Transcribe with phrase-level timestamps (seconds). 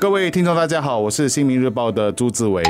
[0.00, 2.62] 各位听众，大家好，我是新民日报的朱志伟。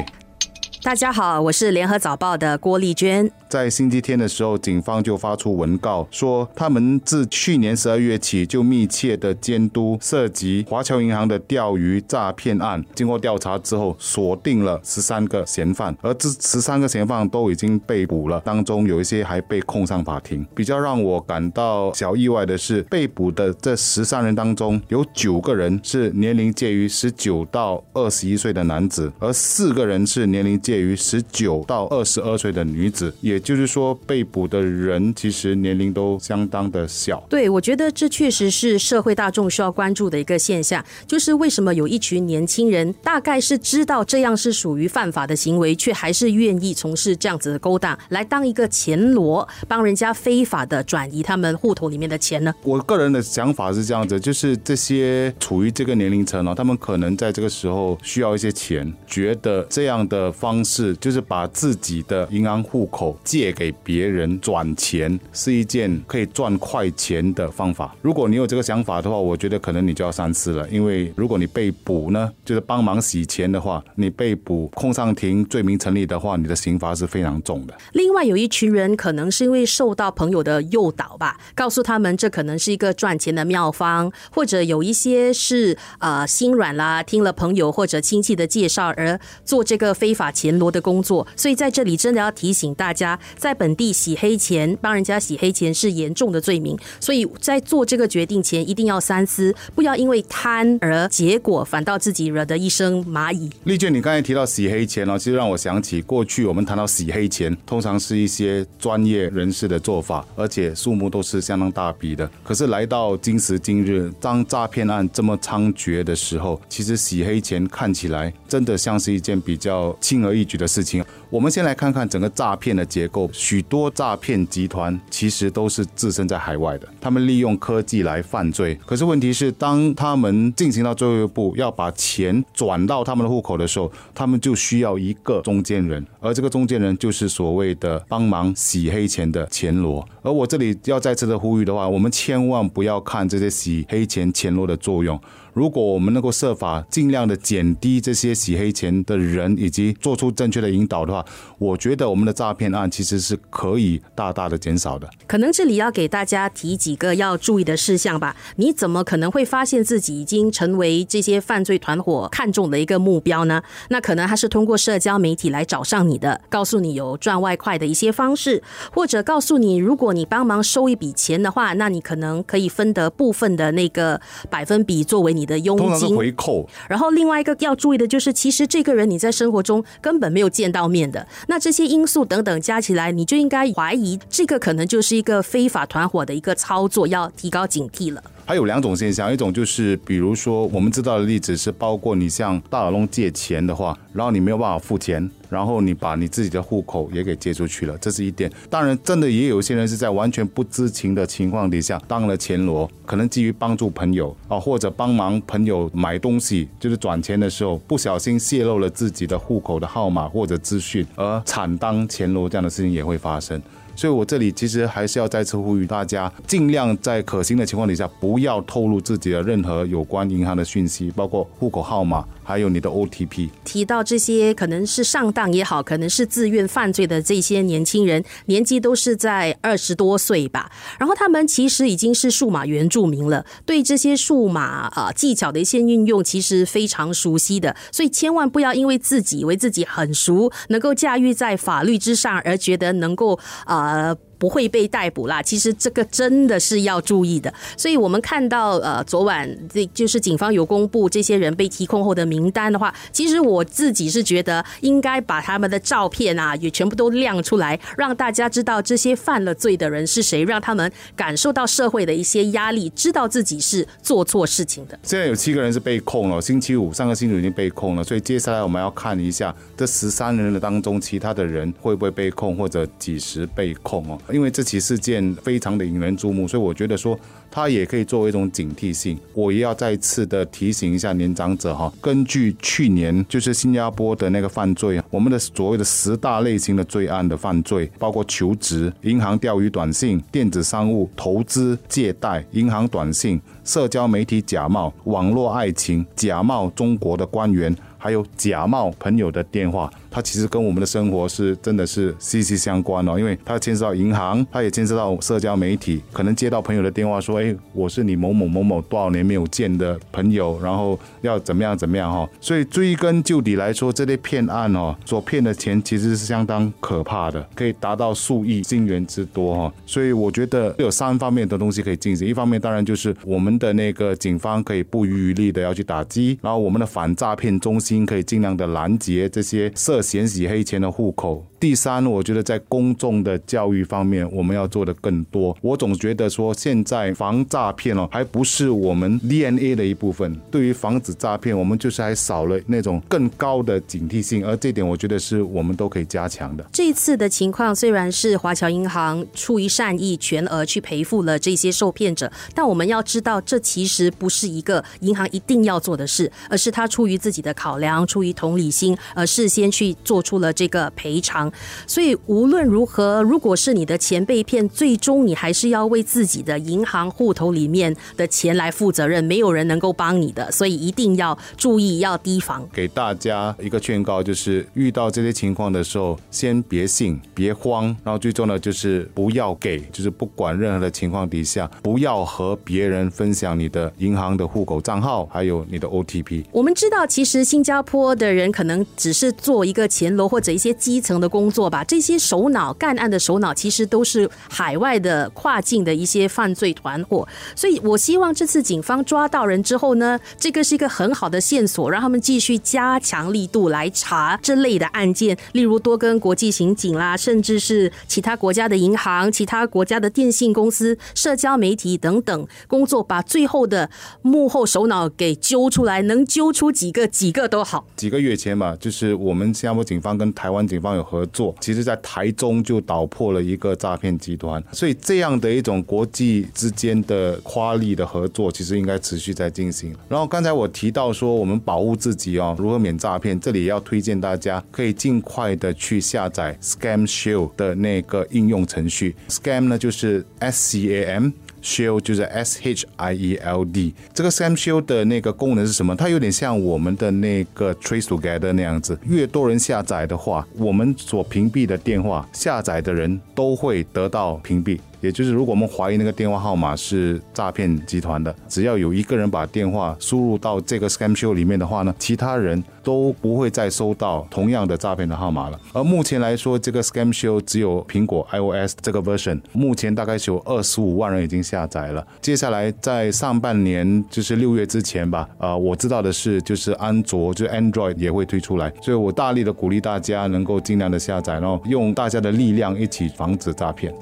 [0.83, 3.31] 大家好，我是联合早报的郭丽娟。
[3.51, 12.83] 在星期天的时候，警方就发出文告，说他们自去年十二月起就密切的监督涉及华侨银行的钓鱼诈骗案。
[12.95, 20.47] 经过调查之后，锁定了十三个嫌犯，而这十三个嫌犯都已经被捕了，当中有一些还被控上法庭。
[20.55, 30.70] 比较让我感到小意外的是，被捕的这十三人当中，有九个人是年龄介于十九到二十一岁的男子，而四个人是年龄介。
[30.71, 37.21] 介于十九到二十二岁的女子，也就是说，被捕的人其实年龄都相当的小。
[37.29, 52.55] 对，我觉得这确实是社会大众需要关注的一个现象，就是为什么有一群年轻人，大概是知道这样是属于犯法的行为，却还是愿意从事这样子的勾当，来当一个钱罗，帮人家非法的转移他们户头里面的钱呢？
[52.63, 60.60] 我个人的想法是这样子，就是这些处于这个年龄层呢，他们可能在这个时候需要一些钱，觉得这样的方。
[60.65, 67.95] 是，就是把自己的银行户口借给别人转钱，是一件可以赚快钱的方法。
[68.03, 70.69] 如果你有这个想法的话，我觉得可能你就要三思了。
[70.69, 77.75] 因为如果你被捕呢，就是帮忙洗钱的话，你被捕控上庭，罪名成立的话，你的刑罚是非常重的。
[77.93, 90.50] 另外有一群人，可能是因为受到朋友的诱导吧，告诉他们这可能是一个赚钱的妙方，或者有一些是呃心软啦，听了朋友或者亲戚的介绍而做这个非法钱。
[90.51, 103.49] 联罗的工作，所以在这里真的要提醒大家，在本地洗黑钱、帮人家洗黑钱是严重的罪名，所以在做这个决定前一定要三思，不要因为贪而结果反倒自己惹得一身蚂蚁。
[103.63, 112.29] 丽娟，你刚才提到洗黑钱哦，其实让我想起过去我们谈到洗黑钱，通常是一些专业人士的做法，而且数目都是相当大笔的。
[112.43, 120.40] 可是来到今时今日，当诈骗案这么猖獗的时候，其实洗黑钱看起来真的像是一件比较轻而易。
[120.41, 123.31] 一举的事情，我们先来看看整个诈骗的结构。
[123.33, 128.77] 许多诈骗集团其实都是置身在海外的，他们利用科技来犯罪。
[128.85, 140.05] 可是问题是，当他们进行到最后一步，要把钱转到他们的户口的时候，他们就需要一个中间人，而这个中间人就是所谓的帮忙洗黑钱的钱罗。
[140.23, 145.19] 而我这里要再次的呼吁的话，我们千万不要看这些洗黑钱钱罗的作用。
[145.53, 151.20] 如果我们能够设法尽量的减低这些洗黑钱的人，以及做出正确的引导的话，
[151.59, 155.09] 我觉得我们的诈骗案其实是可以大大的减少的。
[155.27, 158.35] 可能这里要给大家提几个要注意的事项吧。
[158.57, 163.63] 你怎么可能会发现自己已经成为这些犯罪团伙看中的一个目标呢？
[163.89, 175.41] 那可能他是通过社交媒体来找上你的，告诉你有赚外快的一些方式，或者告诉你，如果你帮忙收一笔钱的话，那你可能可以分得部分的那个百分比作为你。
[175.51, 181.10] 的佣金回扣，然后另外一个要注意的就是，其实这个人你在生活中根本没有见到面
[181.47, 188.23] 那这些因素等等加起来，你就应该怀疑这个可能就是一个非法团伙的一个操作，要提高警惕了。
[188.45, 198.51] 还有两种现象，一种就是比如说我们知道的例子是，包括你向大耳窿借钱的话，然后你没有办法付钱，然后你把你自己的户口也给借出去了，这是一点。
[198.69, 213.61] 当然，真的也有些人是在完全不知情的情况底下当了钱罗，可能基于帮助朋友啊，或者帮忙朋友买东西，就是转钱的时候不小心泄露了自己的户口的号码或者资讯，而惨当钱罗这样的事情也会发生。
[214.01, 222.25] 所以，我这里其实还是要再次呼吁大家，尽量在可行的情况底下，不要透露自己的任何有关银行的讯息，包括户口号码。
[222.51, 230.69] 还有你的 OTP，提到这些可能是上当也好，可能是自愿犯罪的这些年轻人，年纪都是在二十多岁吧。
[230.99, 237.77] 然后他们其实已经是数码原住民了，对这些数码啊技巧的一些运用，其实非常熟悉的。
[237.93, 244.17] 所以千万不要因为自己以为自己很熟，能够驾驭在法律之上，而觉得能够啊。
[244.41, 247.53] 不会被逮捕啦，其实这个真的是要注意的。
[247.77, 264.99] 所以我们看到呃，昨晚这就是警方有公布这些人被提控后的名单的话，其实我自己是觉得应该把他们的照片啊也全部都亮出来，让大家知道这些犯了罪的人是谁，让他们感受到社会的一些压力，知道自己是做错事情的。
[265.03, 274.19] 现在有七个人是被控了，星期五上个星期已经被控了，所以接下来我们要看一下这十三人的当中，其他的人会不会被控或者几时被控哦。
[274.33, 277.19] 因为这起事件非常的引人注目，所以我觉得说
[277.51, 279.19] 它也可以作为一种警惕性。
[279.33, 297.75] 我也要再次的提醒一下年长者哈，根据去年就是新加坡的那个犯罪，我们的所谓的十大类型的罪案的犯罪，包括求职、银行钓鱼短信、电子商务、投资、借贷、银行短信、社交媒体假冒、网络爱情、假冒中国的官员。
[298.03, 328.01] 还有假冒朋友的电话，它其实跟我们的生活是真的是息息相关哦，因为它牵涉到银行，它也牵涉到社交媒体，可能接到朋友的电话说，哎，我是你某某某某多少年没有见的朋友，然后要怎么样怎么样哈，所以追根究底来说，这类骗案哦，所骗的钱其实是相当可怕的，可以达到数亿金元之多哈，所以我觉得有三方面的东西可以进行，一方面当然就是我们的那个警方可以不遗余力的要去打击，然后我们的反诈骗中心。
[328.11, 331.47] 可以尽量的拦截这些涉嫌洗黑钱的户口。
[331.59, 335.55] 第三，我觉得在公众的教育方面，我们要做的更多。
[335.61, 340.35] 我总觉得说，现在防诈骗哦，还不是我们 DNA 的一部分。
[340.51, 346.65] 对于防止诈骗，我们就是还少了那种更高的警惕性，而这点我觉得是我们都可以加强的。
[346.73, 361.51] 这次的情况虽然是华侨银行出于善意全额去赔付了这些受骗者，但我们要知道，这其实不是一个银行一定要做的事，而是他出于自己的考量，出于同理心，而事先去做出了这个赔偿。
[361.87, 369.23] 所以无论如何，如果是你的钱被骗，最终你还是要为自己的银行户头里面的钱来负责任。
[369.25, 372.69] 没有人能够帮你的，所以一定要注意，要提防。
[372.73, 386.45] 给大家一个劝告，就是遇到这些情况的时候，先别信，别慌，然后最重要的就是不要给，就是不管任何的情况底下，不要和别人分享你的银行的户口账号，还有你的 OTP。
[386.51, 391.51] 我们知道，其实新加坡的人可能只是做一个个前楼或者一些基层的工。
[391.51, 413.91] 作吧，这些首脑干案的首脑其实都是海外的跨境的一些犯罪团伙，所以我希望这次警方抓到人之后呢，这个是一个很好的线索，让他们继续加强力度来查这类的案件，例如多跟国际刑警啦，甚至是其他国家的银行、其他国家的电信公司、社交媒体等等工作，把最后的
[414.23, 417.87] 幕后首脑给揪出来，能揪出几个几个都好。
[417.97, 421.27] 几个月前嘛，就是我们加坡警方跟台湾警方有合。
[421.33, 429.95] 作，其实，在台中就捣破了一个诈骗集团，所以这样的一种国际之间的跨力的合作，其实应该持续在进行。
[430.09, 439.15] 然后刚才我提到说，我们保护自己哦，如何免诈骗，这里要推荐大家可以尽快的去下载 Scam Shield 的那个应用程序。
[439.29, 441.31] Scam 呢，就是 S C A M。
[441.63, 445.95] Shield 就是 S H I E L D，这个 Sam Shield 的那个功能是什么？
[445.95, 454.79] 它有点像我们的那个 Trace Together 那样子，越多人下载的话，我们所屏蔽的电话下载的人都会得到屏蔽。
[455.01, 465.59] 也就是，如果我们怀疑那个电话号码是诈骗集团的，只要有一个人把电话输入到这个 Scam Show 里面的话呢，其他人都不会再收到同样的诈骗的号码了。
[465.73, 472.07] 而目前来说，这个 Scam Show 只有苹果 iOS 这个 version，目前大概是有二十五万人已经下载了。
[472.21, 478.71] 接下来在上半年，就是六月之前吧，呃，我知道的是，就是安卓，就是 Android 也会推出来。
[478.83, 483.93] 所以我大力的鼓励大家能够尽量的下载，然后用大家的力量一起防止诈骗。